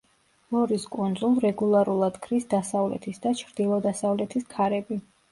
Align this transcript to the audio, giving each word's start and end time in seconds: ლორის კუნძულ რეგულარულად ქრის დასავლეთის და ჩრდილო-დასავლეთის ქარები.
ლორის 0.53 0.85
კუნძულ 0.93 1.35
რეგულარულად 1.43 2.17
ქრის 2.23 2.47
დასავლეთის 2.53 3.21
და 3.25 3.33
ჩრდილო-დასავლეთის 3.41 4.49
ქარები. 4.55 4.99